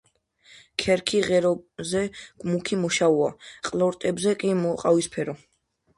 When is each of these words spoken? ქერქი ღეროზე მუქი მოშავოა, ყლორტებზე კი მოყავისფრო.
ქერქი 0.83 1.19
ღეროზე 1.27 2.01
მუქი 2.53 2.79
მოშავოა, 2.85 3.29
ყლორტებზე 3.69 4.37
კი 4.45 4.59
მოყავისფრო. 4.63 5.41